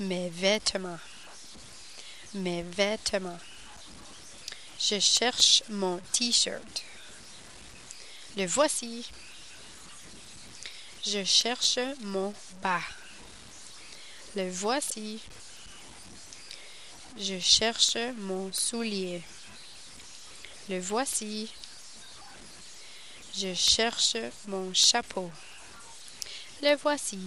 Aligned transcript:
mes 0.00 0.28
vêtements, 0.28 1.00
mes 2.34 2.62
vêtements. 2.62 3.38
Je 4.78 5.00
cherche 5.00 5.64
mon 5.68 5.98
t-shirt. 6.12 6.84
Le 8.36 8.46
voici. 8.46 9.10
Je 11.04 11.24
cherche 11.24 11.80
mon 12.00 12.32
bas. 12.62 12.82
Le 14.36 14.48
voici. 14.50 15.20
Je 17.16 17.40
cherche 17.40 17.96
mon 18.18 18.52
soulier. 18.52 19.22
Le 20.68 20.78
voici. 20.78 21.52
Je 23.36 23.52
cherche 23.52 24.16
mon 24.46 24.72
chapeau. 24.72 25.30
Le 26.62 26.76
voici. 26.76 27.18